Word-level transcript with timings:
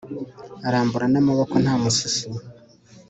arambura 0.67 1.05
n'amaboko 1.09 1.55
nta 1.63 1.73
mususu 1.81 2.25